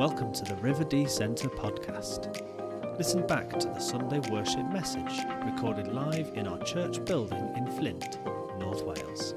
[0.00, 2.34] Welcome to the River Dee Centre podcast.
[2.96, 8.18] Listen back to the Sunday worship message recorded live in our church building in Flint,
[8.58, 9.34] North Wales.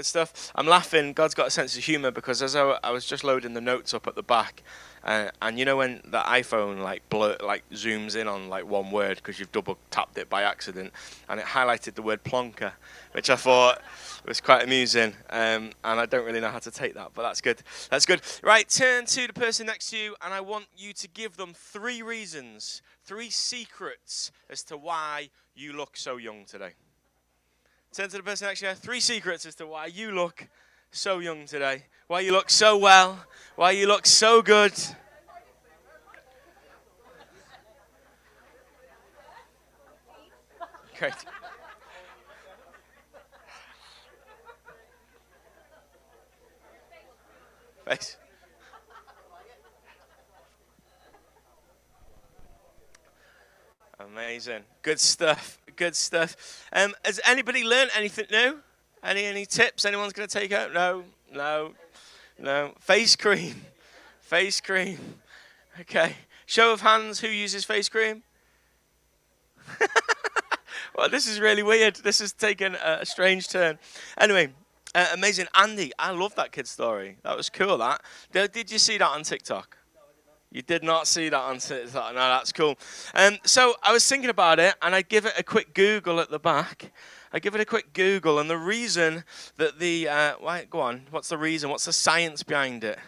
[0.00, 0.50] Good stuff.
[0.54, 1.12] I'm laughing.
[1.12, 3.92] God's got a sense of humor because as I, I was just loading the notes
[3.92, 4.62] up at the back,
[5.04, 8.90] uh, and you know when the iPhone like blur, like zooms in on like one
[8.90, 10.90] word because you've double tapped it by accident,
[11.28, 12.72] and it highlighted the word plonker,
[13.12, 13.82] which I thought
[14.26, 15.12] was quite amusing.
[15.28, 17.62] Um, and I don't really know how to take that, but that's good.
[17.90, 18.22] That's good.
[18.42, 21.52] Right, turn to the person next to you, and I want you to give them
[21.54, 26.70] three reasons, three secrets as to why you look so young today.
[27.92, 28.74] Turn to the person next to you.
[28.74, 30.46] Three secrets as to why you look
[30.92, 31.84] so young today.
[32.06, 33.24] Why you look so well.
[33.56, 34.72] Why you look so good.
[40.98, 41.14] Great.
[47.86, 48.16] Face.
[54.20, 54.64] Amazing.
[54.82, 55.58] Good stuff.
[55.76, 56.66] Good stuff.
[56.74, 58.58] Um, has anybody learned anything new?
[59.02, 60.74] Any any tips anyone's going to take out?
[60.74, 61.72] No, no,
[62.38, 62.74] no.
[62.80, 63.62] Face cream.
[64.20, 64.98] Face cream.
[65.80, 66.16] Okay.
[66.44, 67.20] Show of hands.
[67.20, 68.22] Who uses face cream?
[70.94, 71.96] well, this is really weird.
[71.96, 73.78] This has taken a, strange turn.
[74.18, 74.52] Anyway,
[74.94, 75.46] uh, amazing.
[75.54, 77.16] Andy, I love that kid story.
[77.22, 77.78] That was cool.
[77.78, 78.02] That.
[78.32, 79.78] Did you see that on TikTok?
[80.52, 82.14] You did not see that on TikTok.
[82.14, 82.76] No, that's cool.
[83.14, 86.30] Um, so I was thinking about it, and I give it a quick Google at
[86.30, 86.90] the back.
[87.32, 89.22] I give it a quick Google, and the reason
[89.58, 91.02] that the uh, why, go on.
[91.10, 91.70] What's the reason?
[91.70, 92.98] What's the science behind it?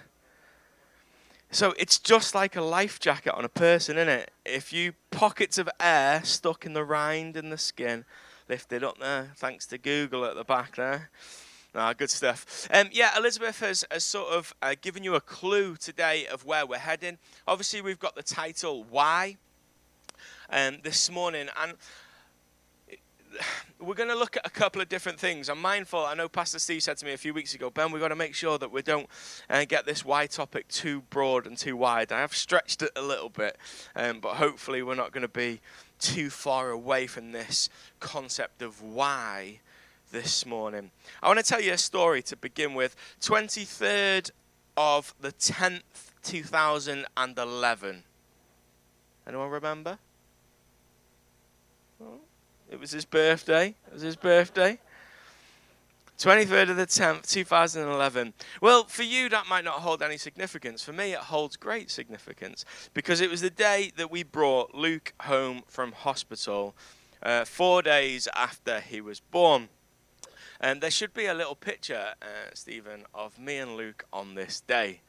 [1.50, 4.30] So it's just like a life jacket on a person, isn't it?
[4.46, 8.04] If you pockets of air stuck in the rind in the skin,
[8.48, 9.32] lifted up there.
[9.36, 11.10] Thanks to Google at the back there.
[11.74, 12.68] Ah, good stuff.
[12.70, 16.66] Um, yeah, Elizabeth has, has sort of uh, given you a clue today of where
[16.66, 17.16] we're heading.
[17.48, 19.38] Obviously, we've got the title Why
[20.50, 21.72] um, this morning, and
[23.80, 25.48] we're going to look at a couple of different things.
[25.48, 28.02] I'm mindful, I know Pastor Steve said to me a few weeks ago, Ben, we've
[28.02, 29.08] got to make sure that we don't
[29.48, 32.12] uh, get this why topic too broad and too wide.
[32.12, 33.56] I have stretched it a little bit,
[33.96, 35.60] um, but hopefully, we're not going to be
[35.98, 39.60] too far away from this concept of why
[40.12, 40.90] this morning.
[41.22, 42.94] I want to tell you a story to begin with.
[43.22, 44.30] 23rd
[44.76, 45.80] of the 10th,
[46.22, 48.02] 2011.
[49.26, 49.98] Anyone remember?
[52.70, 53.74] It was his birthday.
[53.86, 54.78] It was his birthday.
[56.18, 58.34] 23rd of the 10th, 2011.
[58.60, 60.82] Well, for you, that might not hold any significance.
[60.84, 65.14] For me, it holds great significance because it was the day that we brought Luke
[65.22, 66.74] home from hospital
[67.22, 69.68] uh, four days after he was born.
[70.62, 74.60] And there should be a little picture, uh, Stephen, of me and Luke on this
[74.60, 75.00] day.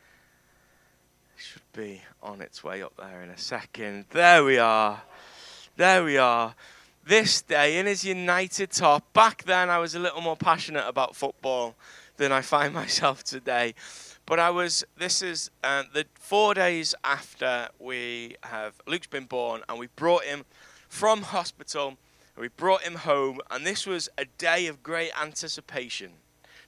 [1.37, 4.05] Should be on its way up there in a second.
[4.09, 5.03] There we are.
[5.77, 6.55] There we are.
[7.05, 9.13] This day in his United top.
[9.13, 11.75] Back then, I was a little more passionate about football
[12.17, 13.75] than I find myself today.
[14.25, 14.83] But I was.
[14.97, 20.23] This is uh, the four days after we have Luke's been born, and we brought
[20.23, 20.45] him
[20.89, 21.97] from hospital
[22.37, 26.11] we brought him home, and this was a day of great anticipation.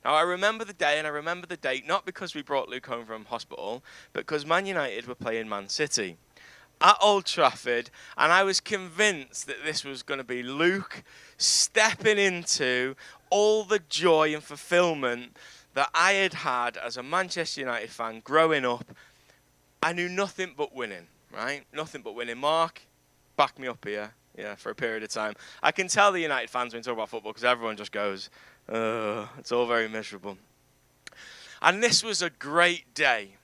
[0.03, 2.85] Now, I remember the day and I remember the date not because we brought Luke
[2.85, 3.83] home from hospital,
[4.13, 6.17] but because Man United were playing Man City
[6.79, 11.03] at Old Trafford, and I was convinced that this was going to be Luke
[11.37, 12.95] stepping into
[13.31, 15.35] all the joy and fulfillment
[15.73, 18.85] that I had had as a Manchester United fan growing up.
[19.81, 21.63] I knew nothing but winning, right?
[21.73, 22.37] Nothing but winning.
[22.37, 22.81] Mark,
[23.35, 25.34] back me up here yeah, for a period of time.
[25.63, 28.29] I can tell the United fans when we talk about football because everyone just goes,
[28.67, 30.37] it's all very miserable.
[31.61, 33.35] And this was a great day.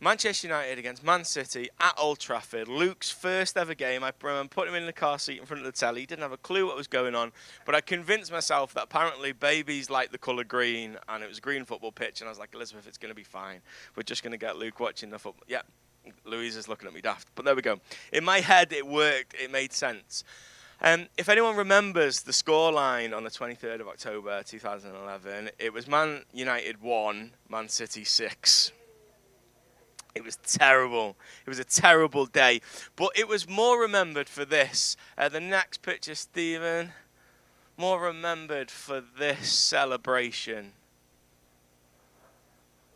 [0.00, 2.68] Manchester United against Man City at Old Trafford.
[2.68, 4.04] Luke's first ever game.
[4.04, 6.02] I put him in the car seat in front of the telly.
[6.02, 7.32] He didn't have a clue what was going on,
[7.66, 11.40] but I convinced myself that apparently babies like the colour green, and it was a
[11.40, 12.20] green football pitch.
[12.20, 13.60] And I was like, Elizabeth, it's going to be fine.
[13.96, 15.42] We're just going to get Luke watching the football.
[15.48, 15.62] Yeah,
[16.24, 17.80] Louise is looking at me daft, but there we go.
[18.12, 19.34] In my head, it worked.
[19.34, 20.24] It made sense.
[20.80, 26.22] Um, if anyone remembers the scoreline on the 23rd of October 2011, it was Man
[26.32, 28.72] United 1, Man City 6.
[30.14, 31.16] It was terrible.
[31.46, 32.60] It was a terrible day.
[32.96, 34.96] But it was more remembered for this.
[35.16, 36.92] Uh, the next picture, Stephen.
[37.76, 40.72] More remembered for this celebration.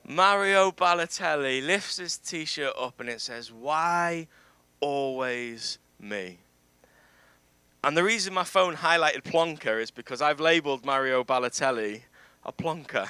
[0.06, 4.26] Mario Balotelli lifts his t shirt up and it says, Why
[4.80, 6.38] always me?
[7.84, 12.02] And the reason my phone highlighted plonker is because I've labeled Mario Balotelli
[12.44, 13.08] a plonker.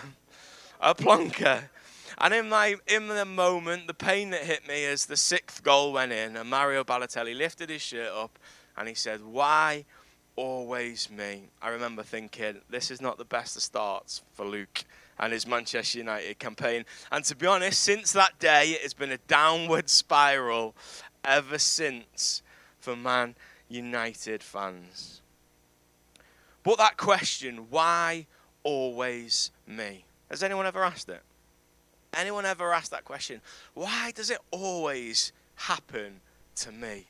[0.81, 1.65] a plonker.
[2.19, 5.93] And in my in the moment, the pain that hit me as the sixth goal
[5.95, 8.39] went in, and Mario Balotelli lifted his shirt up
[8.77, 9.85] and he said, Why
[10.37, 11.45] always me?
[11.61, 14.85] I remember thinking, this is not the best of starts for Luke
[15.19, 16.85] and his Manchester United campaign.
[17.11, 20.75] And to be honest, since that day, it has been a downward spiral
[21.25, 22.43] ever since
[22.79, 23.35] for Man
[23.69, 25.21] United fans.
[26.63, 28.27] But that question, why
[28.63, 30.05] always me?
[30.31, 31.23] Has anyone ever asked it?
[32.15, 33.41] Anyone ever asked that question?
[33.75, 36.21] Why does it always happen
[36.57, 37.07] to me?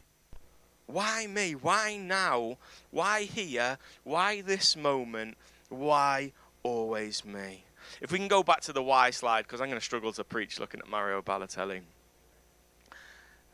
[0.87, 1.52] Why me?
[1.52, 2.58] Why now?
[2.90, 3.78] Why here?
[4.05, 5.37] Why this moment?
[5.69, 6.32] Why
[6.62, 7.64] always me?
[8.00, 10.25] If we can go back to the why slide, because I'm going to struggle to
[10.25, 11.81] preach looking at Mario Balotelli.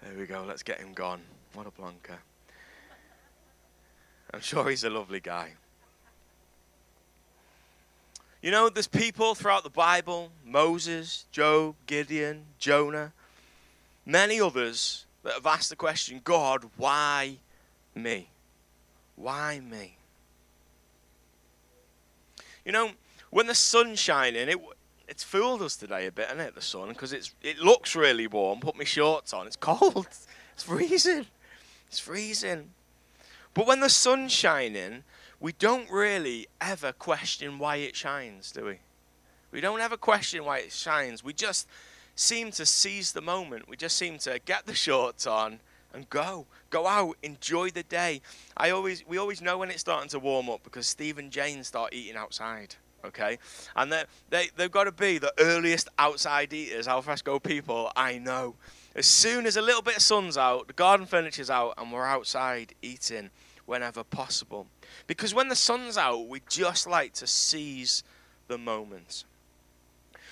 [0.02, 0.44] There we go.
[0.46, 1.20] Let's get him gone.
[1.54, 2.18] What a plonker.
[4.32, 5.54] I'm sure he's a lovely guy.
[8.42, 13.12] You know, there's people throughout the Bible Moses, Job, Gideon, Jonah,
[14.06, 17.38] many others that have asked the question God, why
[17.94, 18.28] me?
[19.16, 19.96] Why me?
[22.64, 22.90] You know,
[23.30, 24.58] when the sun's shining, it,
[25.08, 26.88] it's fooled us today a bit, hasn't it, the sun?
[26.88, 28.60] Because it's it looks really warm.
[28.60, 29.46] Put my shorts on.
[29.46, 30.08] It's cold.
[30.52, 31.26] It's freezing.
[31.88, 32.70] It's freezing.
[33.54, 35.04] But when the sun's shining,
[35.40, 38.78] we don't really ever question why it shines, do we?
[39.50, 41.24] We don't ever question why it shines.
[41.24, 41.66] We just
[42.14, 43.68] seem to seize the moment.
[43.68, 45.60] We just seem to get the shorts on
[45.94, 46.46] and go.
[46.70, 48.20] Go out, enjoy the day.
[48.56, 51.64] I always we always know when it's starting to warm up because Steve and Jane
[51.64, 52.76] start eating outside.
[53.04, 53.38] Okay?
[53.76, 58.54] And they they they've got to be the earliest outside eaters, alfresco people I know.
[58.94, 62.06] As soon as a little bit of sun's out, the garden furniture's out, and we're
[62.06, 63.30] outside eating
[63.66, 64.66] whenever possible.
[65.06, 68.02] Because when the sun's out, we just like to seize
[68.48, 69.24] the moment.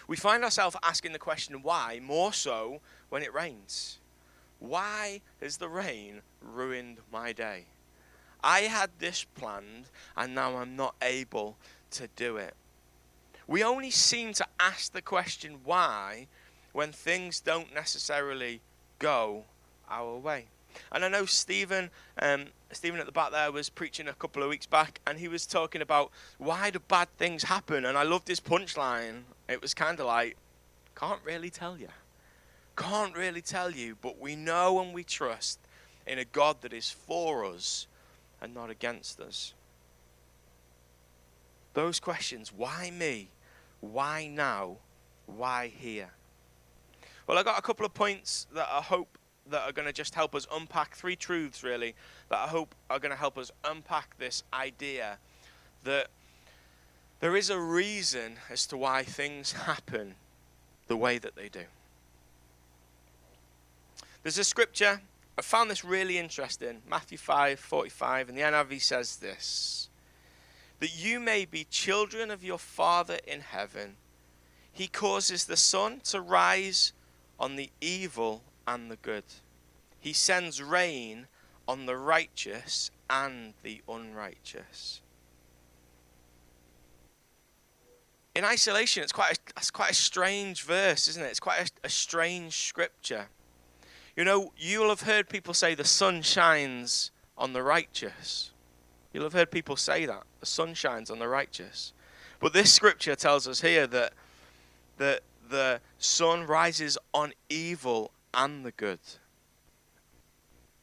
[0.08, 3.98] We find ourselves asking the question why more so when it rains.
[4.58, 7.66] Why has the rain ruined my day?
[8.42, 11.56] I had this planned and now I'm not able
[11.92, 12.54] to do it.
[13.46, 16.26] We only seem to ask the question why
[16.72, 18.60] when things don't necessarily
[18.98, 19.44] go
[19.88, 20.46] our way.
[20.92, 21.90] And I know Stephen,
[22.20, 25.28] um, Stephen at the back there was preaching a couple of weeks back, and he
[25.28, 27.84] was talking about why do bad things happen.
[27.84, 29.22] And I loved his punchline.
[29.48, 30.36] It was kind of like,
[30.94, 31.88] can't really tell you.
[32.76, 35.58] Can't really tell you, but we know and we trust
[36.06, 37.86] in a God that is for us
[38.40, 39.54] and not against us.
[41.76, 43.28] Those questions why me?
[43.82, 44.78] Why now?
[45.26, 46.08] Why here?
[47.26, 49.18] Well, I got a couple of points that I hope
[49.50, 51.94] that are going to just help us unpack three truths, really,
[52.30, 55.18] that I hope are going to help us unpack this idea
[55.84, 56.06] that
[57.20, 60.14] there is a reason as to why things happen
[60.86, 61.64] the way that they do.
[64.22, 65.02] There's a scripture,
[65.36, 69.90] I found this really interesting, Matthew 5 45, and the NIV says this
[70.80, 73.96] that you may be children of your Father in heaven.
[74.72, 76.92] He causes the sun to rise
[77.38, 79.24] on the evil and the good.
[79.98, 81.26] He sends rain
[81.66, 85.00] on the righteous and the unrighteous.
[88.34, 91.28] In isolation, it's quite a, quite a strange verse, isn't it?
[91.28, 93.28] It's quite a, a strange scripture.
[94.14, 98.50] You know, you'll have heard people say the sun shines on the righteous.
[99.16, 100.24] You'll have heard people say that.
[100.40, 101.94] The sun shines on the righteous.
[102.38, 104.12] But this scripture tells us here that,
[104.98, 108.98] that the sun rises on evil and the good.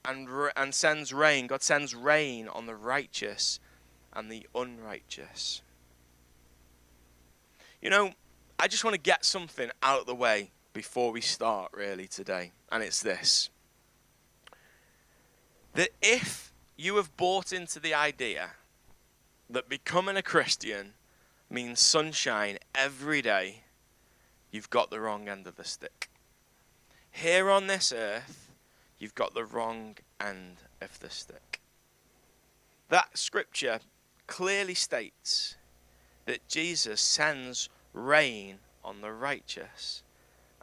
[0.04, 1.46] And, and sends rain.
[1.46, 3.60] God sends rain on the righteous
[4.14, 5.62] and the unrighteous.
[7.84, 8.14] You know,
[8.58, 12.52] I just want to get something out of the way before we start, really, today.
[12.72, 13.52] And it's this
[15.76, 18.52] that if you have bought into the idea
[19.50, 20.94] that becoming a Christian
[21.50, 23.64] means sunshine every day,
[24.52, 26.10] you've got the wrong end of the stick.
[27.12, 28.52] Here on this earth,
[28.98, 31.62] you've got the wrong end of the stick.
[32.90, 33.80] That scripture
[34.26, 35.58] clearly states
[36.26, 40.02] that Jesus sends rain on the righteous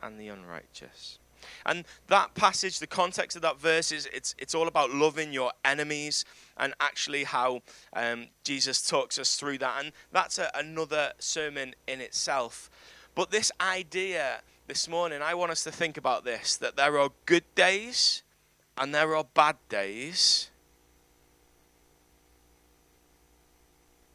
[0.02, 1.18] and the unrighteous.
[1.66, 5.52] And that passage, the context of that verse is it's, it's all about loving your
[5.64, 6.24] enemies
[6.56, 9.82] and actually how um, Jesus talks us through that.
[9.82, 12.70] And that's a, another sermon in itself.
[13.14, 17.10] But this idea this morning, I want us to think about this that there are
[17.26, 18.22] good days
[18.78, 20.50] and there are bad days.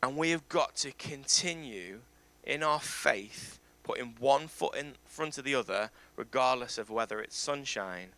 [0.01, 2.01] And we have got to continue
[2.43, 7.37] in our faith, putting one foot in front of the other, regardless of whether it's
[7.37, 8.09] sunshine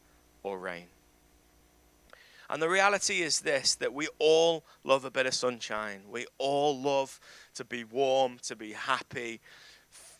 [0.43, 0.87] or rain.
[2.49, 6.01] And the reality is this that we all love a bit of sunshine.
[6.09, 7.19] We all love
[7.55, 9.41] to be warm, to be happy,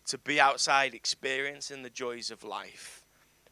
[0.08, 3.04] to be outside experiencing the joys of life.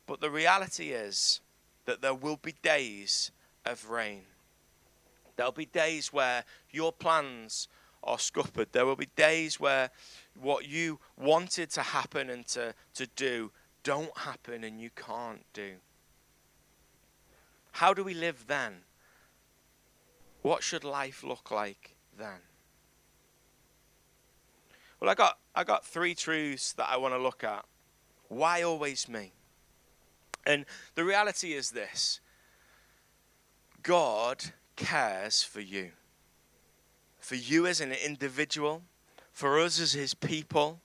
[0.07, 1.39] But the reality is
[1.85, 3.31] that there will be days
[3.65, 4.23] of rain.
[5.35, 7.67] There'll be days where your plans
[8.03, 8.71] are scuppered.
[8.71, 9.89] There will be days where
[10.39, 13.51] what you wanted to happen and to, to do
[13.85, 15.75] don't happen and you can't do.
[17.73, 18.81] How do we live then?
[20.41, 22.39] What should life look like then?
[24.99, 27.63] Well, I got I got three truths that I want to look at.
[28.27, 29.33] Why always me?
[30.47, 30.65] And
[30.95, 32.21] the reality is this
[33.83, 34.43] God
[34.75, 35.91] cares for you.
[37.19, 38.81] For you as an individual,
[39.31, 40.79] for us as his people,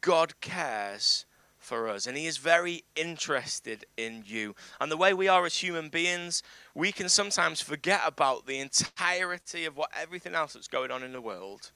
[0.00, 1.24] God cares
[1.66, 4.54] for us and he is very interested in you.
[4.80, 6.42] And the way we are as human beings,
[6.74, 11.12] we can sometimes forget about the entirety of what everything else that's going on in
[11.12, 11.72] the world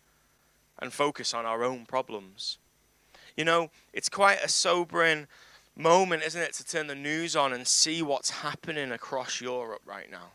[0.79, 2.59] and focus on our own problems.
[3.37, 5.27] You know, it's quite a sobering
[5.77, 10.11] moment, isn't it, to turn the news on and see what's happening across Europe right
[10.11, 10.31] now.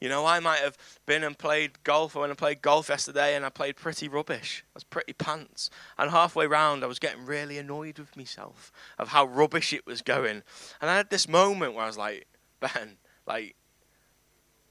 [0.00, 2.16] You know, I might have been and played golf.
[2.16, 4.64] I went and played golf yesterday and I played pretty rubbish.
[4.68, 5.68] I was pretty pants.
[5.98, 10.00] And halfway round, I was getting really annoyed with myself of how rubbish it was
[10.00, 10.42] going.
[10.80, 12.26] And I had this moment where I was like,
[12.60, 13.56] Ben, like,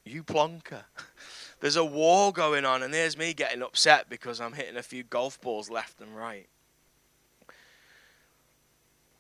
[0.03, 0.83] you plonker.
[1.59, 5.03] There's a war going on, and there's me getting upset because I'm hitting a few
[5.03, 6.47] golf balls left and right.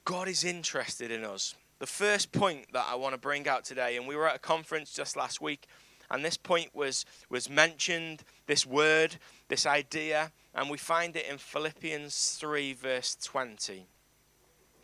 [0.05, 1.53] God is interested in us.
[1.79, 4.39] The first point that I want to bring out today, and we were at a
[4.39, 5.67] conference just last week,
[6.11, 11.37] and this point was, was mentioned, this word, this idea, and we find it in
[11.37, 13.73] Philippians 3, verse 20.
[13.73, 13.85] It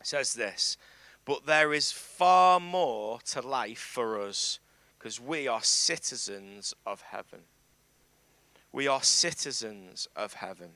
[0.02, 0.78] says this
[1.26, 4.60] But there is far more to life for us
[4.98, 7.42] because we are citizens of heaven.
[8.72, 10.72] We are citizens of heaven.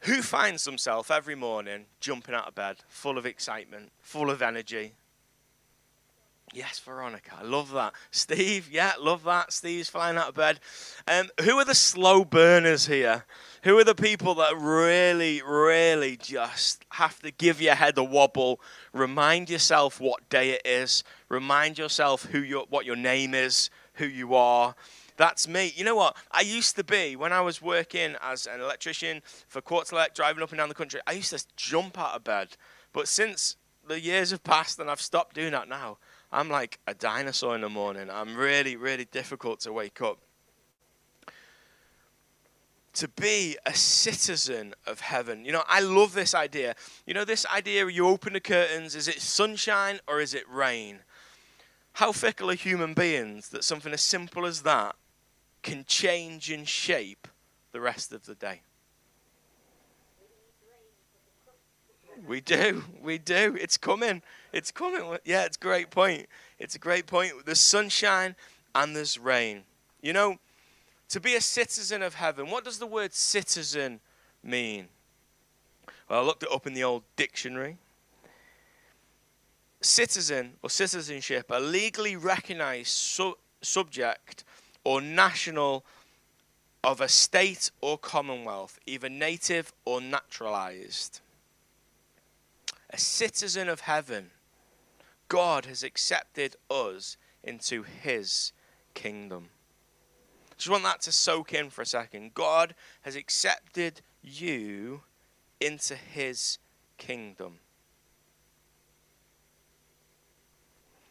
[0.00, 4.94] Who finds himself every morning jumping out of bed, full of excitement, full of energy?
[6.54, 7.92] Yes, Veronica, I love that.
[8.10, 9.52] Steve, yeah, love that.
[9.52, 10.60] Steve's flying out of bed.
[11.06, 13.24] Um, who are the slow burners here?
[13.64, 18.60] Who are the people that really, really just have to give your head a wobble?
[18.92, 21.04] Remind yourself what day it is.
[21.28, 24.74] Remind yourself who your, what your name is, who you are.
[25.18, 25.72] That's me.
[25.76, 26.16] You know what?
[26.30, 30.50] I used to be, when I was working as an electrician for Quartzelect, driving up
[30.50, 32.56] and down the country, I used to jump out of bed.
[32.92, 35.98] But since the years have passed and I've stopped doing that now,
[36.30, 38.08] I'm like a dinosaur in the morning.
[38.10, 40.18] I'm really, really difficult to wake up.
[42.94, 45.44] To be a citizen of heaven.
[45.44, 46.74] You know, I love this idea.
[47.06, 51.00] You know, this idea you open the curtains, is it sunshine or is it rain?
[51.94, 54.96] How fickle are human beings that something as simple as that
[55.62, 57.28] can change and shape
[57.72, 58.62] the rest of the day.
[62.26, 63.56] We do, we do.
[63.60, 64.22] It's coming.
[64.58, 65.16] It's coming.
[65.24, 66.26] Yeah, it's a great point.
[66.58, 67.32] It's a great point.
[67.46, 68.34] There's sunshine
[68.74, 69.62] and there's rain.
[70.02, 70.38] You know,
[71.10, 74.00] to be a citizen of heaven, what does the word citizen
[74.42, 74.88] mean?
[76.10, 77.76] Well, I looked it up in the old dictionary.
[79.80, 84.42] Citizen or citizenship, a legally recognized su- subject
[84.82, 85.84] or national
[86.82, 91.20] of a state or commonwealth, either native or naturalized.
[92.90, 94.30] A citizen of heaven.
[95.28, 98.52] God has accepted us into his
[98.94, 99.48] kingdom.
[100.56, 102.34] Just want that to soak in for a second.
[102.34, 105.02] God has accepted you
[105.60, 106.58] into his
[106.96, 107.60] kingdom.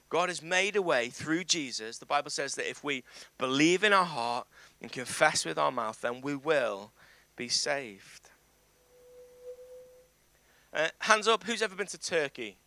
[0.10, 1.98] God has made a way through Jesus.
[1.98, 3.04] The Bible says that if we
[3.38, 4.48] believe in our heart
[4.82, 6.92] and confess with our mouth, then we will
[7.36, 8.30] be saved.
[10.74, 12.58] Uh, hands up, who's ever been to Turkey?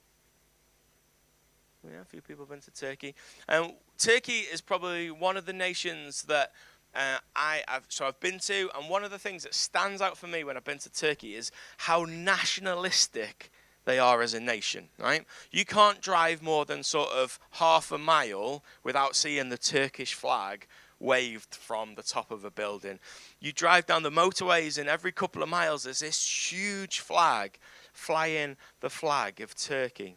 [1.91, 3.17] Yeah, a few people have been to Turkey.
[3.49, 6.53] Um, Turkey is probably one of the nations that
[6.95, 10.17] uh, I have so I've been to, and one of the things that stands out
[10.17, 13.51] for me when I've been to Turkey is how nationalistic
[13.87, 15.25] they are as a nation, right?
[15.51, 20.67] You can't drive more than sort of half a mile without seeing the Turkish flag
[21.01, 23.01] waved from the top of a building.
[23.41, 27.59] You drive down the motorways, and every couple of miles, there's this huge flag
[27.93, 30.17] flying the flag of Turkey.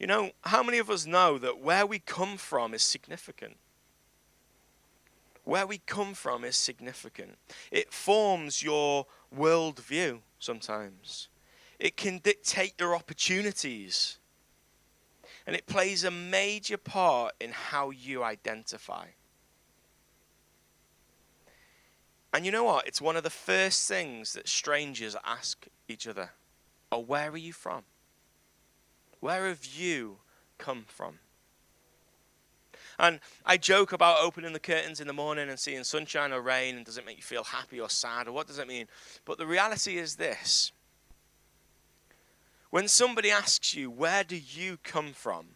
[0.00, 3.58] You know, how many of us know that where we come from is significant?
[5.44, 7.36] Where we come from is significant.
[7.70, 9.04] It forms your
[9.36, 11.28] worldview sometimes.
[11.78, 14.16] It can dictate your opportunities.
[15.46, 19.08] And it plays a major part in how you identify.
[22.32, 22.86] And you know what?
[22.86, 26.30] It's one of the first things that strangers ask each other.
[26.90, 27.82] Oh, where are you from?
[29.20, 30.18] Where have you
[30.58, 31.18] come from?
[32.98, 36.76] And I joke about opening the curtains in the morning and seeing sunshine or rain,
[36.76, 38.86] and does it make you feel happy or sad, or what does it mean?
[39.24, 40.72] But the reality is this
[42.70, 45.46] when somebody asks you, Where do you come from?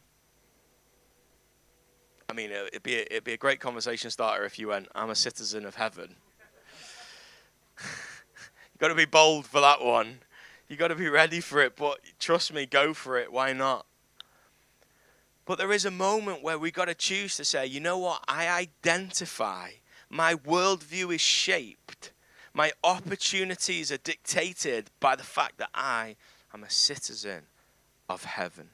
[2.29, 5.11] I mean, it'd be, a, it'd be a great conversation starter if you went, I'm
[5.11, 6.17] a citizen of heaven.
[7.81, 10.21] You've got to be bold for that one.
[10.75, 13.33] You've got to be ready for it, but trust me, go for it.
[13.33, 13.87] Why not?
[15.45, 18.25] But there is a moment where we got to choose to say, you know what?
[18.27, 19.69] I identify.
[20.11, 22.11] My worldview is shaped.
[22.53, 26.17] My opportunities are dictated by the fact that I
[26.53, 27.43] am a citizen
[28.09, 28.71] of heaven.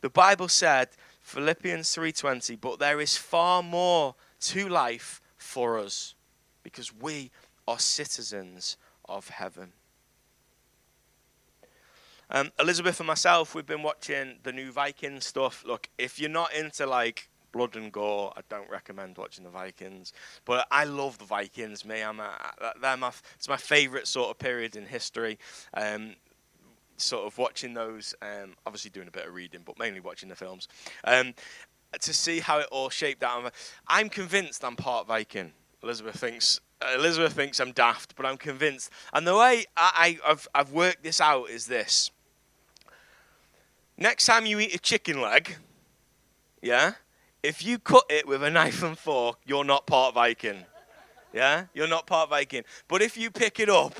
[0.00, 0.88] The Bible said,
[1.22, 6.16] Philippians 3:20, but there is far more to life for us
[6.64, 7.30] because we
[7.68, 8.76] are citizens
[9.08, 9.74] of heaven.
[12.30, 15.64] Um, Elizabeth and myself, we've been watching the new Viking stuff.
[15.66, 20.12] Look, if you're not into like blood and gore, I don't recommend watching the Vikings.
[20.44, 21.84] But I love the Vikings.
[21.84, 22.34] Me, I'm a,
[22.80, 25.38] they're my, it's my favourite sort of period in history.
[25.74, 26.16] Um,
[26.96, 30.34] sort of watching those, um, obviously doing a bit of reading, but mainly watching the
[30.34, 30.68] films,
[31.04, 31.32] um,
[32.00, 33.52] to see how it all shaped out.
[33.86, 35.52] I'm convinced I'm part Viking.
[35.82, 36.60] Elizabeth thinks
[36.94, 38.90] Elizabeth thinks I'm daft, but I'm convinced.
[39.12, 42.10] And the way I, have I've worked this out is this.
[44.00, 45.56] Next time you eat a chicken leg,
[46.62, 46.92] yeah,
[47.42, 50.64] if you cut it with a knife and fork, you're not part Viking.
[51.32, 52.62] Yeah, you're not part Viking.
[52.86, 53.96] But if you pick it up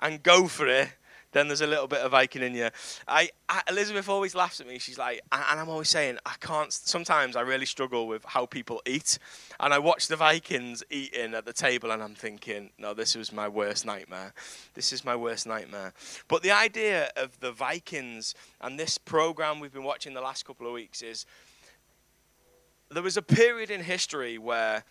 [0.00, 0.88] and go for it,
[1.36, 2.70] then there's a little bit of Viking in you.
[3.06, 4.78] I, I, Elizabeth always laughs at me.
[4.78, 6.72] She's like, and I'm always saying, I can't.
[6.72, 9.18] Sometimes I really struggle with how people eat,
[9.60, 13.32] and I watch the Vikings eating at the table, and I'm thinking, no, this was
[13.32, 14.32] my worst nightmare.
[14.72, 15.92] This is my worst nightmare.
[16.26, 20.66] But the idea of the Vikings and this program we've been watching the last couple
[20.66, 21.26] of weeks is
[22.90, 24.84] there was a period in history where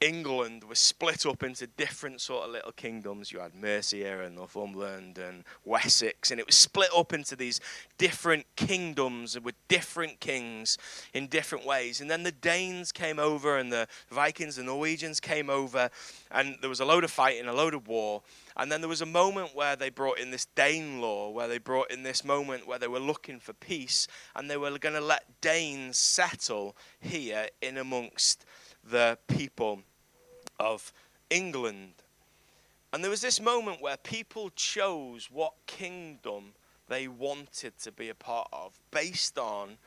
[0.00, 3.32] England was split up into different sort of little kingdoms.
[3.32, 7.60] You had Mercia and Northumberland and Wessex, and it was split up into these
[7.96, 10.78] different kingdoms with different kings
[11.12, 12.00] in different ways.
[12.00, 15.90] And then the Danes came over, and the Vikings, the Norwegians came over,
[16.30, 18.22] and there was a load of fighting, a load of war.
[18.56, 21.58] And then there was a moment where they brought in this Dane law, where they
[21.58, 25.00] brought in this moment where they were looking for peace, and they were going to
[25.00, 28.44] let Danes settle here in amongst
[28.88, 29.82] the people
[30.58, 30.92] of
[31.30, 31.94] England.
[32.92, 36.52] And there was this moment where people chose what kingdom
[36.88, 39.78] they wanted to be a part of based on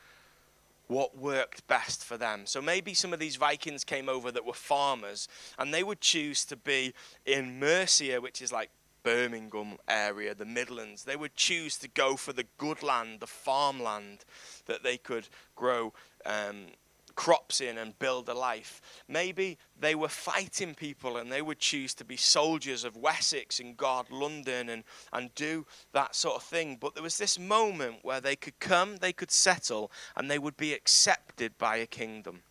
[0.88, 2.42] what worked best for them.
[2.44, 6.44] So maybe some of these Vikings came over that were farmers and they would choose
[6.46, 8.70] to be in Mercia, which is like
[9.02, 11.04] Birmingham area, the Midlands.
[11.04, 14.24] They would choose to go for the good land, the farmland
[14.66, 15.92] that they could grow
[16.26, 16.66] um,
[17.18, 18.80] crops in and build a life.
[19.08, 23.76] Maybe they were fighting people and they would choose to be soldiers of Wessex and
[23.76, 26.78] guard London and, and do that sort of thing.
[26.80, 30.56] But there was this moment where they could come, they could settle, and they would
[30.56, 32.42] be accepted by a kingdom.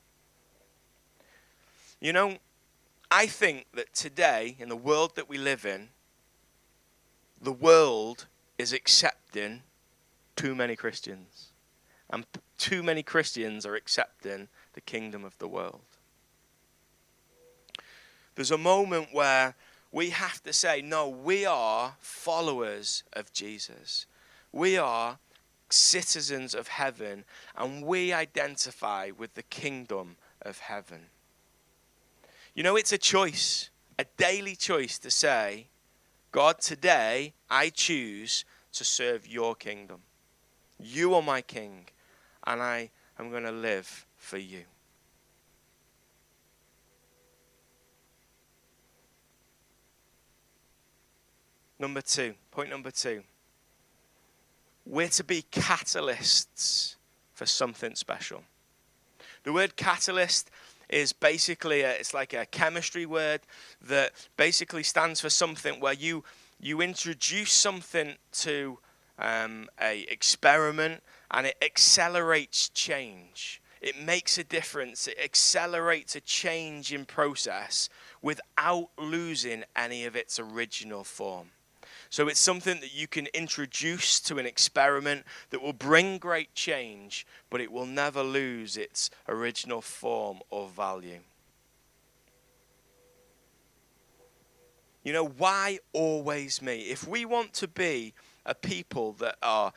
[2.02, 2.38] You know,
[3.10, 5.88] I think that today, in the world that we live in,
[7.42, 8.26] the world
[8.58, 9.62] is accepting
[10.36, 11.54] too many Christians.
[12.10, 12.26] And
[12.58, 15.82] too many Christians are accepting the kingdom of the world.
[18.36, 19.56] There's a moment where
[19.92, 24.06] we have to say, no, we are followers of Jesus.
[24.52, 25.18] We are
[25.72, 27.24] citizens of heaven,
[27.58, 31.08] and we identify with the kingdom of heaven.
[32.54, 35.70] You know, it's a choice, a daily choice to say,
[36.32, 40.02] God, today I choose to serve your kingdom.
[40.80, 41.88] You are my king
[42.46, 44.64] and I am going to live for you.
[51.80, 53.24] Number two, point number two.
[54.86, 56.96] We're to be catalysts
[57.34, 58.44] for something special.
[59.44, 60.52] The word catalyst
[60.90, 63.42] is basically a, it's like a chemistry word
[63.82, 66.24] that basically stands for something where you
[66.60, 68.80] you introduce something to
[69.20, 73.62] um, a experiment and it accelerates change.
[73.82, 75.08] It makes a difference.
[75.08, 77.90] It accelerates a change in process
[78.22, 81.50] without losing any of its original form.
[82.10, 87.28] So it's something that you can introduce to an experiment that will bring great change,
[87.50, 91.20] but it will never lose its original form or value.
[95.04, 96.82] You know, why always me?
[96.82, 98.14] If we want to be
[98.46, 99.72] a people that are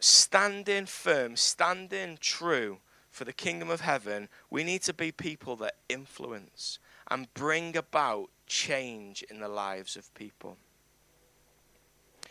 [0.00, 2.78] standing firm, standing true
[3.18, 6.78] for the kingdom of heaven, we need to be people that influence
[7.10, 10.56] and bring about change in the lives of people.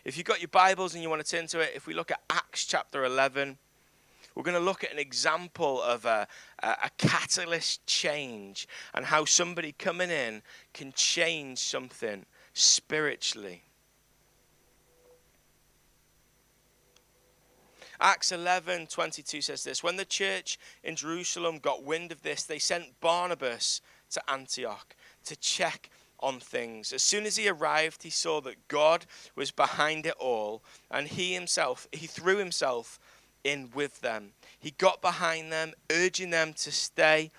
[0.06, 2.10] If you've got your Bibles and you want to turn to it, if we look
[2.10, 3.58] at Acts chapter 11,
[4.34, 6.26] we're going to look at an example of a,
[6.63, 10.41] a, catalyst change and how somebody coming in
[10.73, 13.63] can change something spiritually.
[17.99, 22.60] Acts 11 22 says this When the church in Jerusalem got wind of this, they
[22.60, 23.81] sent Barnabas
[24.12, 26.93] to Antioch to check on things.
[26.93, 29.05] As soon as he arrived, he saw that God
[29.36, 32.99] was behind it all, and he himself, he threw himself
[33.43, 34.31] in with them.
[34.60, 37.31] He got behind them, urging them to stay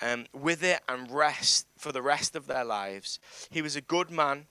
[0.00, 3.18] um, with it and rest for the rest of their lives.
[3.50, 4.46] He was a good man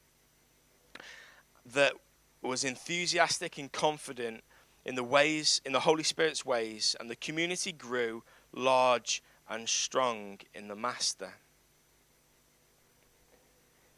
[1.65, 1.93] that
[2.41, 4.43] was enthusiastic and confident
[4.86, 10.39] in the ways, in the Holy Spirit's ways, and the community grew large and strong
[10.54, 11.34] in the Master.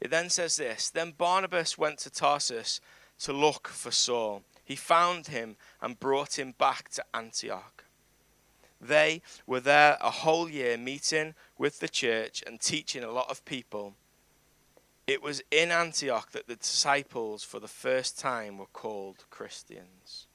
[0.01, 2.81] It then says this Then Barnabas went to Tarsus
[3.19, 4.43] to look for Saul.
[4.65, 7.85] He found him and brought him back to Antioch.
[8.81, 13.45] They were there a whole year meeting with the church and teaching a lot of
[13.45, 13.95] people.
[15.07, 20.27] It was in Antioch that the disciples, for the first time, were called Christians.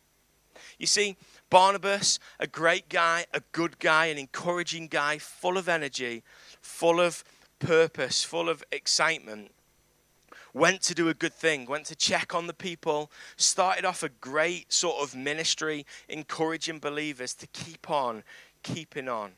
[0.78, 1.16] You see,
[1.50, 6.22] Barnabas, a great guy, a good guy, an encouraging guy, full of energy,
[6.60, 7.24] full of
[7.58, 9.50] purpose, full of excitement,
[10.54, 14.08] went to do a good thing, went to check on the people, started off a
[14.08, 18.22] great sort of ministry, encouraging believers to keep on
[18.62, 19.32] keeping on.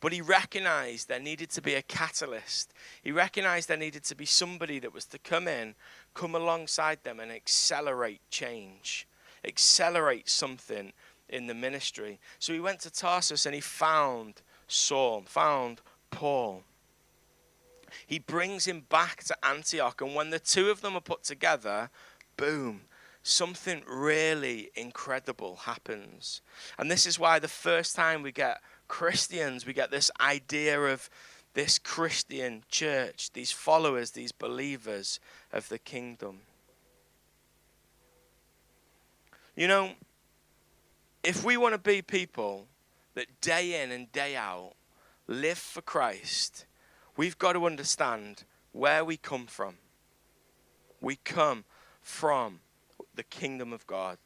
[0.00, 2.72] But he recognized there needed to be a catalyst.
[3.02, 5.74] He recognized there needed to be somebody that was to come in,
[6.14, 9.06] come alongside them, and accelerate change
[9.44, 10.92] accelerate something
[11.28, 12.18] in the ministry.
[12.38, 16.62] So he went to Tarsus and he found Saul, found Paul.
[18.06, 21.90] He brings him back to Antioch, and when the two of them are put together,
[22.36, 22.82] boom,
[23.22, 26.40] something really incredible happens.
[26.78, 31.10] And this is why the first time we get Christians, we get this idea of
[31.54, 35.18] this Christian church, these followers, these believers
[35.52, 36.40] of the kingdom.
[39.60, 39.90] You know,
[41.22, 42.66] if we want to be people
[43.12, 44.72] that day in and day out
[45.26, 46.64] live for Christ,
[47.14, 49.74] we've got to understand where we come from.
[51.02, 51.64] We come
[52.00, 52.60] from
[53.14, 54.16] the kingdom of God.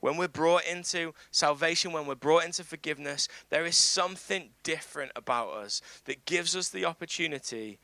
[0.00, 5.54] When we're brought into salvation, when we're brought into forgiveness, there is something different about
[5.54, 7.78] us that gives us the opportunity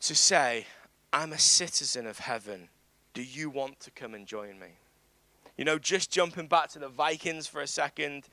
[0.00, 0.64] to say,
[1.12, 2.70] I'm a citizen of heaven.
[3.12, 4.78] Do you want to come and join me?
[5.60, 8.30] You know, just jumping back to the Vikings for a second,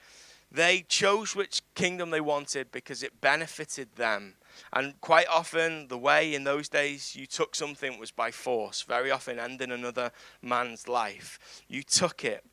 [0.49, 4.35] they chose which kingdom they wanted because it benefited them.
[4.71, 9.11] And quite often, the way in those days you took something was by force, very
[9.11, 10.11] often ending another
[10.41, 11.37] man's life.
[11.67, 12.45] You took it.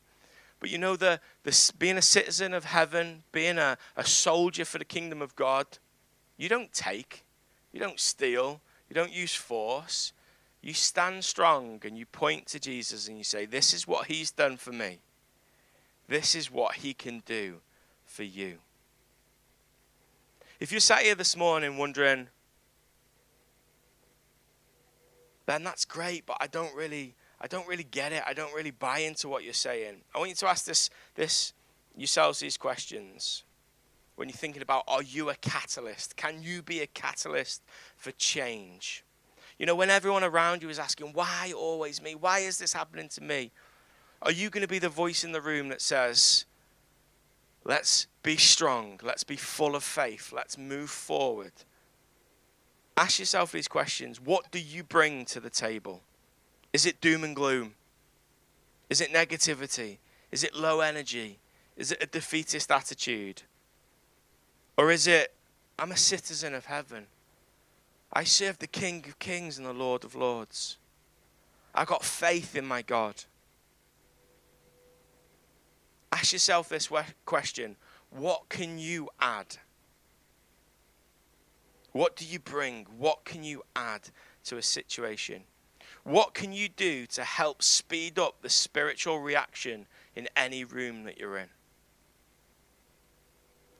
[0.59, 4.77] But you know, the, the, being a citizen of heaven, being a, a soldier for
[4.77, 5.67] the kingdom of God,
[6.35, 7.23] you don't take,
[7.71, 8.59] you don't steal,
[8.89, 10.11] you don't use force
[10.65, 14.31] you stand strong and you point to Jesus and you say, This is what he's
[14.31, 14.97] done for me.
[16.07, 17.57] This is what he can do
[18.03, 18.57] for you.
[20.59, 22.29] If you're sat here this morning wondering,
[25.45, 28.23] Ben, that's great, but I don't really, I don't really get it.
[28.25, 29.97] I don't really buy into what you're saying.
[30.15, 31.53] I want you to ask this, this
[31.95, 33.43] yourselves these questions.
[34.15, 36.15] When you're thinking about, are you a catalyst?
[36.15, 37.61] Can you be a catalyst
[37.97, 39.03] for change?
[39.57, 42.15] You know, when everyone around you is asking, why always me?
[42.15, 43.51] Why is this happening to me?
[44.21, 46.45] Are you going to be the voice in the room that says,
[47.63, 51.53] let's be strong, let's be full of faith, let's move forward?
[52.97, 56.01] Ask yourself these questions What do you bring to the table?
[56.73, 57.75] Is it doom and gloom?
[58.89, 59.97] Is it negativity?
[60.31, 61.39] Is it low energy?
[61.77, 63.43] Is it a defeatist attitude?
[64.77, 65.33] Or is it,
[65.79, 67.07] I'm a citizen of heaven?
[68.15, 70.77] I serve the King of Kings and the Lord of Lords.
[71.73, 73.25] I've got faith in my God.
[76.13, 76.89] Ask yourself this
[77.25, 77.75] question
[78.09, 79.57] What can you add?
[81.91, 82.87] What do you bring?
[82.97, 84.09] What can you add
[84.45, 85.43] to a situation?
[86.03, 91.17] What can you do to help speed up the spiritual reaction in any room that
[91.17, 91.49] you're in?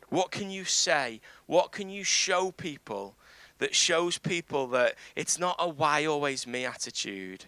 [0.10, 1.22] What can you say?
[1.46, 3.16] What can you show people
[3.60, 7.46] that shows people that it's not a why always me attitude?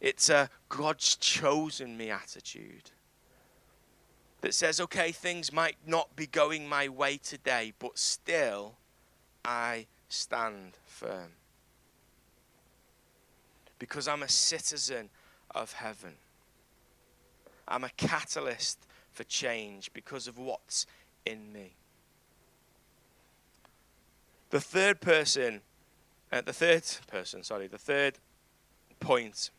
[0.00, 2.90] It's a God's chosen me attitude.
[4.40, 8.74] That says, okay, things might not be going my way today, but still
[9.44, 11.30] I stand firm.
[13.78, 15.10] Because I'm a citizen
[15.54, 16.14] of heaven.
[17.68, 18.78] I'm a catalyst
[19.12, 20.86] for change because of what's
[21.24, 21.74] in me.
[24.52, 25.62] The third person,
[26.30, 28.18] uh, the third person, sorry, the third
[29.00, 29.50] point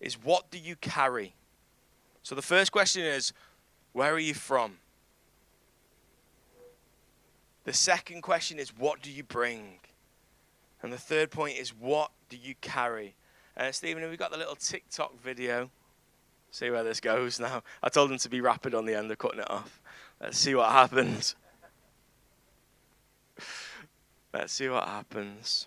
[0.00, 1.34] is what do you carry?
[2.22, 3.32] So the first question is,
[3.92, 4.74] where are you from?
[7.64, 9.80] The second question is, what do you bring?
[10.80, 13.16] And the third point is, what do you carry?
[13.56, 15.70] Uh, Stephen, have we got the little TikTok video?
[16.52, 17.64] See where this goes now.
[17.82, 19.82] I told them to be rapid on the end of cutting it off.
[20.20, 21.34] Let's see what happens.
[24.32, 25.66] Let's see what happens.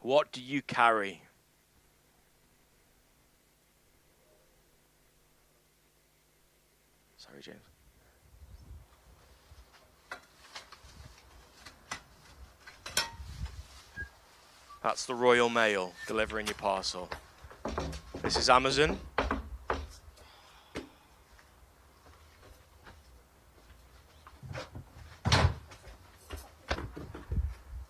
[0.00, 1.22] What do you carry?
[7.16, 7.58] Sorry, James.
[14.82, 17.08] That's the Royal Mail delivering your parcel.
[18.22, 18.98] This is Amazon.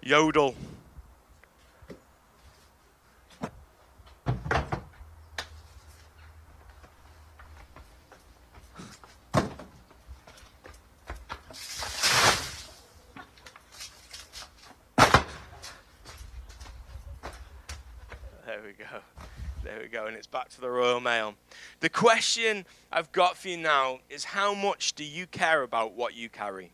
[0.07, 0.55] Yodel.
[18.45, 18.85] There we go.
[19.63, 20.05] There we go.
[20.05, 21.35] And it's back to the Royal Mail.
[21.81, 26.13] The question I've got for you now is how much do you care about what
[26.13, 26.73] you carry?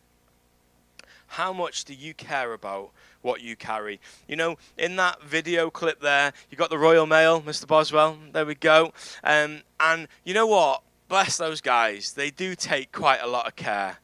[1.31, 2.91] How much do you care about
[3.21, 3.99] what you carry.
[4.27, 7.67] You know, in that video clip there, you got the Royal Mail, Mr.
[7.67, 8.17] Boswell.
[8.31, 8.93] There we go.
[9.23, 10.81] Um, and you know what?
[11.07, 12.13] Bless those guys.
[12.13, 13.97] They do take quite a lot of care.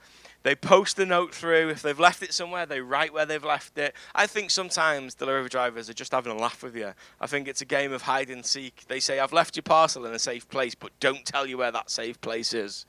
[0.44, 1.70] They post the note through.
[1.70, 3.94] If they've left it somewhere, they write where they've left it.
[4.16, 6.94] I think sometimes delivery drivers are just having a laugh with you.
[7.20, 8.86] I think it's a game of hide and seek.
[8.88, 11.72] They say, I've left your parcel in a safe place, but don't tell you where
[11.72, 12.86] that safe place is.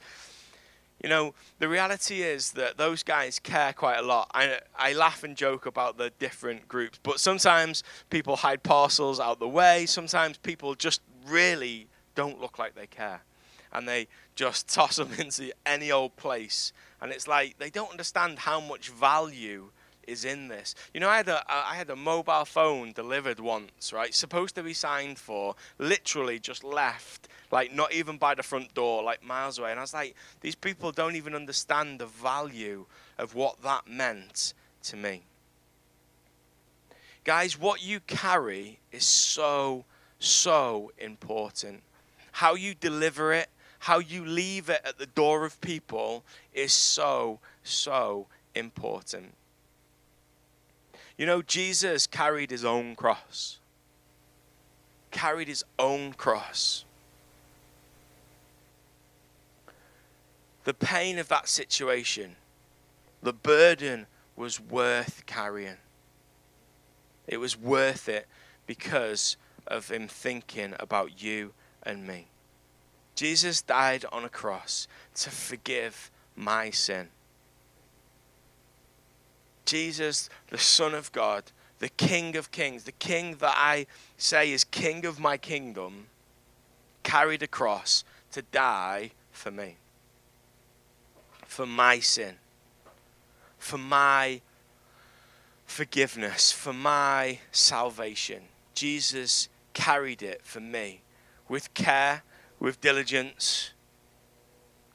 [1.03, 4.31] You know, the reality is that those guys care quite a lot.
[4.35, 9.39] I, I laugh and joke about the different groups, but sometimes people hide parcels out
[9.39, 9.87] the way.
[9.87, 13.23] Sometimes people just really don't look like they care.
[13.73, 16.73] And they just toss them into any old place.
[17.01, 19.71] And it's like they don't understand how much value
[20.09, 20.75] is in this.
[20.95, 24.15] You know, I had a uh, I had a mobile phone delivered once, right?
[24.15, 29.03] Supposed to be signed for, literally just left, like not even by the front door,
[29.03, 29.71] like miles away.
[29.71, 32.87] And I was like, these people don't even understand the value
[33.19, 35.23] of what that meant to me.
[37.25, 39.85] Guys, what you carry is so
[40.19, 41.83] so important.
[42.33, 43.49] How you deliver it,
[43.81, 49.35] how you leave it at the door of people is so so important.
[51.19, 53.59] You know, Jesus carried his own cross.
[55.11, 56.85] Carried his own cross.
[60.63, 62.37] The pain of that situation,
[63.23, 65.79] the burden was worth carrying.
[67.27, 68.29] It was worth it
[68.67, 71.53] because of him thinking about you
[71.83, 72.29] and me.
[73.17, 77.09] Jesus died on a cross to forgive my sin.
[79.69, 81.45] Jesus, the Son of God,
[81.79, 86.07] the King of Kings, the King that I say is King of my kingdom,
[87.03, 88.03] carried a cross
[88.33, 89.77] to die for me,
[91.45, 92.37] for my sin,
[93.59, 94.41] for my
[95.67, 98.45] forgiveness, for my salvation.
[98.75, 101.03] Jesus carried it for me
[101.47, 102.23] with care,
[102.59, 103.73] with diligence.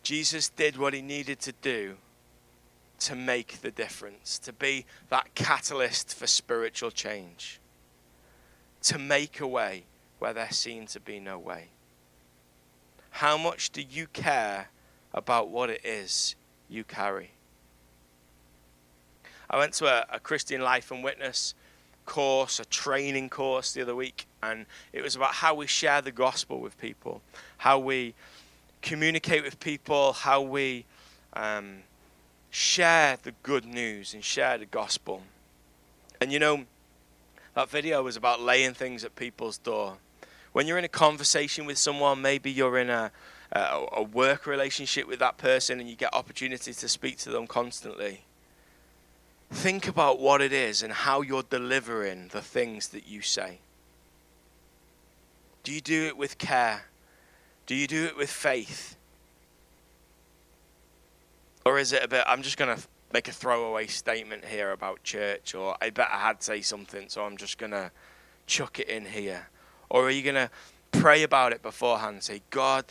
[0.02, 1.98] Jesus did what he needed to do
[3.04, 7.60] to make the difference, to be that catalyst for spiritual change,
[8.82, 9.84] to make a way
[10.20, 11.68] where there seemed to be no way.
[13.10, 14.70] How much do you care
[15.14, 16.36] about what it is
[16.70, 17.32] you carry?
[19.50, 21.54] I went to a, a Christian life and witness
[22.06, 26.12] course, a training course the other week, and it was about how we share the
[26.12, 27.22] gospel with people,
[27.58, 28.14] how we
[28.82, 30.86] communicate with people, how we
[31.34, 31.84] um,
[32.54, 35.24] share the good news and share the gospel.
[36.22, 36.66] And you know,
[37.56, 39.98] that video was about laying things at people's door.
[40.52, 43.12] When you're in a conversation with someone, maybe you're in a,
[43.52, 47.48] a, a work relationship with that person and you get opportunity to speak to them
[47.48, 48.22] constantly.
[49.50, 53.58] Think about what it is and how you're delivering the things that you say.
[55.64, 56.84] Do you do it with care?
[57.66, 58.96] Do you do it with faith?
[61.66, 65.04] Or is it a bit, I'm just going to make a throwaway statement here about
[65.04, 67.92] church, or I bet I had say something, so I'm just going to
[68.48, 69.48] chuck it in here?
[69.90, 70.50] Or are you going to
[70.92, 72.24] pray about it beforehand?
[72.24, 72.86] Say, God,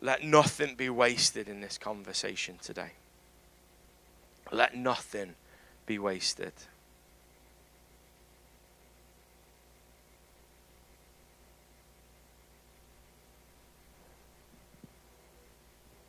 [0.00, 2.92] let nothing be wasted in this conversation today.
[4.50, 5.34] Let nothing
[5.86, 6.52] be wasted.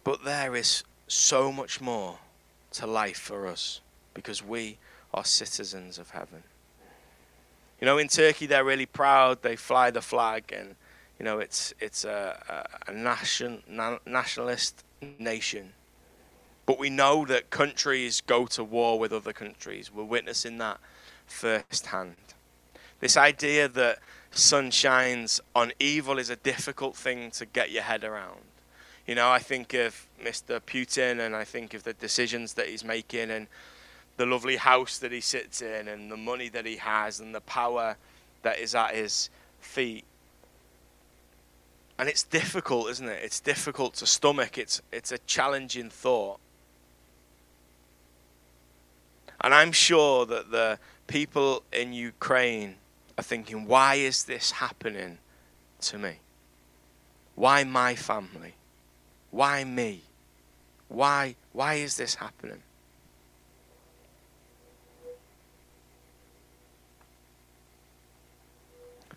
[0.04, 2.18] But there is so much more
[2.72, 3.82] to life for us
[4.14, 4.78] because we
[5.14, 6.44] are citizens of heaven.
[7.82, 9.42] You know, in Turkey, they're really proud.
[9.42, 10.76] They fly the flag, and
[11.18, 14.84] you know, it's it's a, a, a nation, na- nationalist
[15.18, 15.74] nation.
[16.66, 19.92] But we know that countries go to war with other countries.
[19.92, 20.80] We're witnessing that
[21.26, 22.16] firsthand.
[23.00, 24.00] This idea that
[24.32, 28.42] sun shines on evil is a difficult thing to get your head around.
[29.10, 30.60] You know, I think of Mr.
[30.60, 33.48] Putin and I think of the decisions that he's making and
[34.18, 37.42] the lovely house that he sits in and the money that he has and the
[37.42, 37.98] power
[38.44, 40.06] that is at his feet.
[41.98, 43.20] And it's difficult, isn't it?
[43.24, 44.60] It's difficult to stomach.
[44.60, 46.40] It's it's a challenging thought.
[49.42, 52.76] And I'm sure that the people in Ukraine
[53.18, 55.18] are thinking, why is this happening
[55.82, 56.18] to me?
[57.34, 58.54] Why my family?
[59.32, 60.02] Why me?
[60.88, 62.64] Why, why is this happening?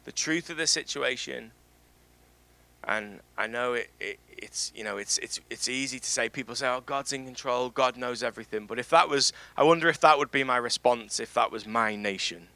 [0.05, 1.53] The truth of the situation
[2.85, 6.55] and I know it, it, it's you know it's it's it's easy to say people
[6.55, 10.01] say oh God's in control God knows everything but if that was I wonder if
[10.01, 12.49] that would be my response if that was my nation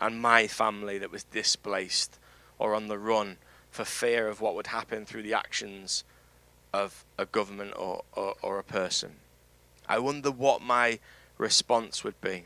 [0.00, 2.18] and my family that was displaced
[2.58, 3.36] or on the run
[3.70, 6.04] for fear of what would happen through the actions
[6.72, 9.12] of a government or, or, or a person
[9.88, 10.98] I wonder what my
[11.38, 12.44] response would be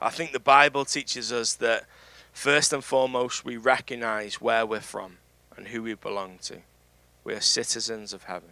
[0.00, 1.84] I think the Bible teaches us that
[2.32, 5.18] first and foremost we recognize where we're from
[5.56, 6.58] and who we belong to.
[7.24, 8.50] We are citizens of heaven.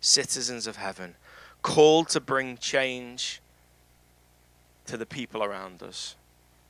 [0.00, 1.16] Citizens of heaven,
[1.62, 3.40] called to bring change
[4.86, 6.14] to the people around us,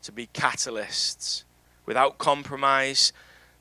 [0.03, 1.45] to be catalysts
[1.85, 3.13] without compromise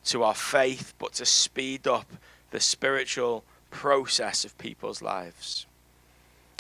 [0.08, 2.08] to our faith, but to speed up
[2.52, 5.66] the spiritual process of people's lives.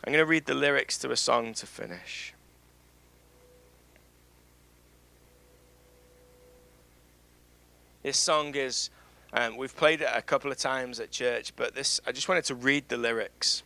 [0.04, 2.34] I'm going to read the lyrics to a song to finish.
[8.04, 8.90] This song is,
[9.34, 12.46] um, we've played it a couple of times at church, but this, I just wanted
[12.46, 13.64] to read the lyrics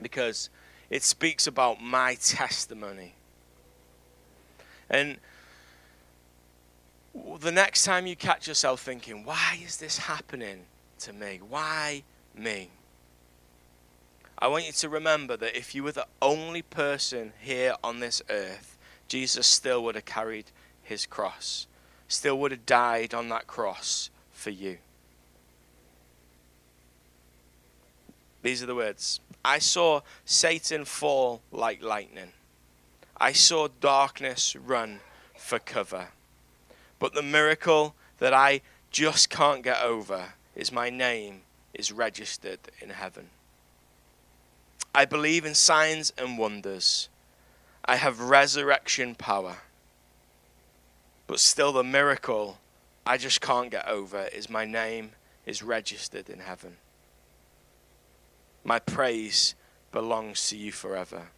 [0.00, 0.50] because
[0.88, 3.14] it speaks about my testimony.
[4.88, 5.18] And
[7.40, 10.64] the next time you catch yourself thinking, why is this happening
[11.00, 11.40] to me?
[11.48, 12.02] Why
[12.34, 12.68] me?
[14.38, 18.22] I want you to remember that if you were the only person here on this
[18.30, 18.78] earth,
[19.08, 20.46] Jesus still would have carried
[20.82, 21.66] his cross
[22.10, 24.78] still would have died on that cross for you.
[28.42, 32.32] These are the words I saw Satan fall like lightning.
[33.16, 35.00] I saw darkness run
[35.36, 36.08] for cover.
[37.00, 38.60] But the miracle that I
[38.92, 41.40] just can't get over is my name
[41.74, 43.30] is registered in heaven.
[44.94, 47.08] I believe in signs and wonders.
[47.84, 49.56] I have resurrection power.
[51.26, 52.58] But still, the miracle
[53.06, 55.12] I just can't get over is my name
[55.46, 56.76] is registered in heaven.
[58.62, 59.54] My praise
[59.90, 61.28] belongs to you forever.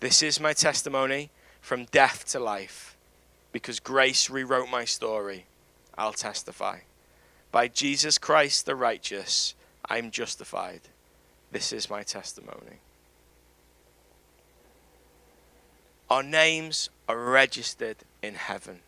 [0.00, 1.30] This is my testimony
[1.60, 2.95] from death to life.
[3.56, 5.46] Because grace rewrote my story,
[5.96, 6.80] I'll testify.
[7.50, 9.54] By Jesus Christ the righteous,
[9.88, 10.82] I'm justified.
[11.50, 12.80] This is my testimony.
[16.10, 18.80] Our names are registered in heaven.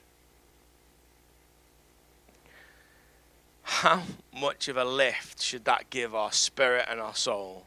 [3.62, 4.02] how
[4.38, 7.64] much of a lift should that give our spirit and our soul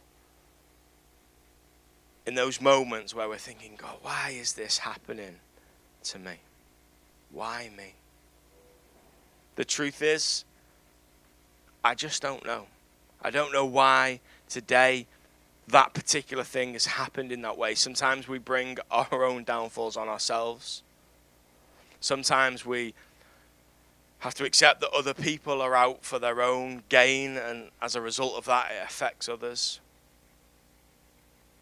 [2.28, 5.38] in those moments where we're thinking, God, why is this happening
[6.04, 6.34] to me?
[7.32, 7.94] Why me?
[9.56, 10.46] The truth is,
[11.84, 12.68] I just don't know.
[13.22, 14.20] I don't know why
[14.50, 15.08] today
[15.68, 17.76] that particular thing has happened in that way.
[17.76, 20.84] Sometimes we bring our own downfalls on ourselves.
[22.00, 22.94] Sometimes we
[24.20, 28.02] have to accept that other people are out for their own gain, and as a
[28.02, 29.80] result of that, it affects others.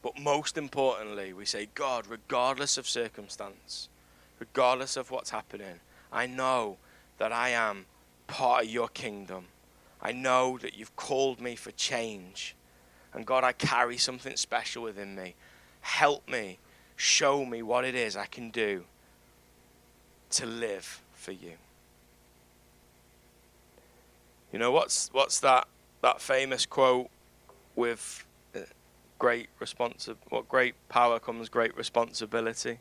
[0.02, 3.90] But most importantly, we say, God, regardless of circumstance,
[4.40, 5.80] regardless of what's happening,
[6.12, 6.78] I know
[7.18, 7.86] that I am
[8.28, 9.46] part of your kingdom.
[10.02, 12.56] I know that you've called me for change.
[13.14, 15.36] And God, I carry something special within me.
[15.82, 16.60] Help me,
[16.96, 18.86] show me what it is I can do
[20.32, 21.54] to live for you.
[24.52, 25.68] You know what's what's that
[26.02, 27.10] that famous quote
[27.76, 28.26] with
[28.56, 28.60] uh,
[29.20, 32.80] great responsi- what great power comes great responsibility.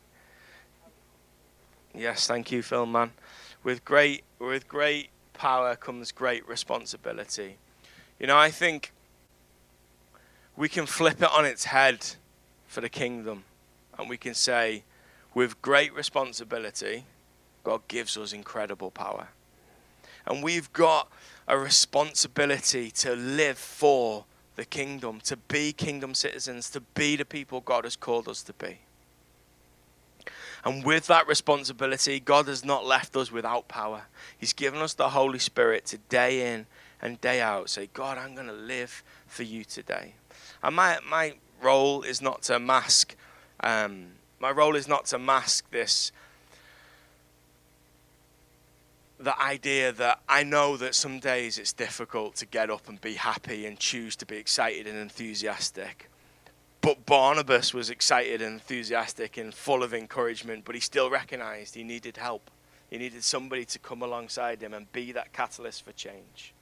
[1.99, 3.11] Yes, thank you, Phil man.
[3.61, 7.57] With great with great power comes great responsibility.
[8.19, 8.93] You know, I think
[10.55, 12.05] we can flip it on its head
[12.67, 13.43] for the kingdom
[13.97, 14.83] and we can say,
[15.33, 17.03] with great responsibility,
[17.65, 19.27] God gives us incredible power.
[20.25, 21.11] And we've got
[21.49, 24.23] a responsibility to live for
[24.55, 28.53] the kingdom, to be kingdom citizens, to be the people God has called us to
[28.53, 28.79] be.
[30.65, 34.03] And with that responsibility, God has not left us without power.
[34.37, 36.65] He's given us the Holy Spirit to day in
[37.01, 40.13] and day out say, God, I'm going to live for you today.
[40.61, 43.15] And my, my role is not to mask,
[43.61, 44.07] um,
[44.39, 46.11] my role is not to mask this,
[49.19, 53.15] the idea that I know that some days it's difficult to get up and be
[53.15, 56.09] happy and choose to be excited and enthusiastic.
[56.81, 61.83] But Barnabas was excited and enthusiastic and full of encouragement, but he still recognized he
[61.83, 62.49] needed help.
[62.89, 66.53] He needed somebody to come alongside him and be that catalyst for change.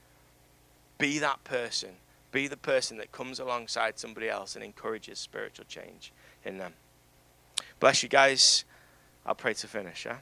[0.98, 1.96] Be that person
[2.30, 6.12] be the person that comes alongside somebody else and encourages spiritual change
[6.44, 6.74] in them.
[7.80, 8.64] Bless you guys.
[9.24, 10.04] I'll pray to finish.
[10.04, 10.18] Yeah?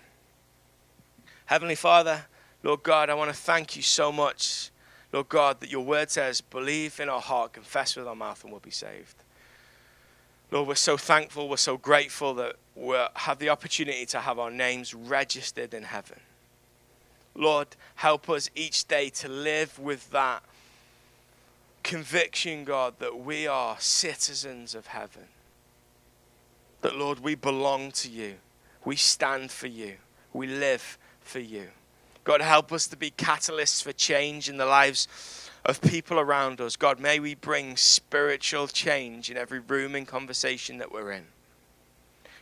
[1.47, 2.27] Heavenly Father,
[2.63, 4.71] Lord God, I want to thank you so much,
[5.13, 8.53] Lord God, that your word says, believe in our heart, confess with our mouth, and
[8.53, 9.17] we'll be saved.
[10.51, 14.51] Lord, we're so thankful, we're so grateful that we have the opportunity to have our
[14.51, 16.21] names registered in heaven.
[17.35, 20.43] Lord, help us each day to live with that
[21.83, 25.25] conviction, God, that we are citizens of heaven.
[26.81, 28.35] That, Lord, we belong to you.
[28.85, 29.95] We stand for you.
[30.33, 31.69] We live for you.
[32.25, 36.77] God, help us to be catalysts for change in the lives of people around us.
[36.77, 41.27] God, may we bring spiritual change in every room and conversation that we're in.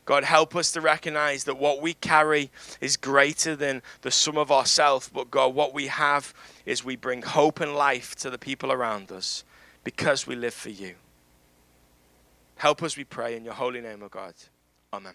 [0.05, 2.51] God, help us to recognize that what we carry
[2.81, 5.11] is greater than the sum of ourselves.
[5.12, 6.35] But God, what we have
[6.66, 9.45] is we bring hope and life to the people around us
[9.83, 10.95] because we live for you.
[12.57, 14.35] Help us, we pray, in your holy name, O God.
[14.93, 15.14] Amen.